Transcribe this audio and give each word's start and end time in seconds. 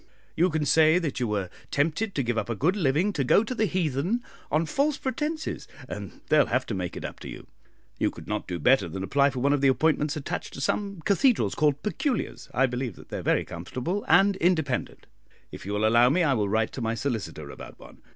You 0.35 0.49
can 0.49 0.65
say 0.65 0.97
that 0.97 1.19
you 1.19 1.27
were 1.27 1.51
tempted 1.69 2.15
to 2.15 2.23
give 2.23 2.35
up 2.35 2.49
a 2.49 2.55
good 2.55 2.75
living 2.75 3.13
to 3.13 3.23
go 3.23 3.43
to 3.43 3.53
the 3.53 3.65
heathen 3.67 4.23
on 4.49 4.65
false 4.65 4.97
pretences, 4.97 5.67
and 5.87 6.21
they'll 6.29 6.47
have 6.47 6.65
to 6.65 6.73
make 6.73 6.97
it 6.97 7.05
up 7.05 7.19
to 7.19 7.29
you. 7.29 7.45
You 7.99 8.09
could 8.09 8.27
not 8.27 8.47
do 8.47 8.57
better 8.57 8.89
than 8.89 9.03
apply 9.03 9.29
for 9.29 9.41
one 9.41 9.53
of 9.53 9.61
the 9.61 9.67
appointments 9.67 10.15
attached 10.15 10.55
to 10.55 10.59
some 10.59 11.01
cathedrals, 11.01 11.53
called 11.53 11.83
'Peculiars.' 11.83 12.49
I 12.51 12.65
believe 12.65 12.95
that 12.95 13.09
they 13.09 13.19
are 13.19 13.21
very 13.21 13.45
comfortable 13.45 14.03
and 14.07 14.35
independent. 14.37 15.05
If 15.51 15.67
you 15.67 15.73
will 15.73 15.87
allow 15.87 16.09
me 16.09 16.23
I 16.23 16.33
will 16.33 16.49
write 16.49 16.71
to 16.71 16.81
my 16.81 16.95
solicitor 16.95 17.51
about 17.51 17.77
one. 17.77 17.99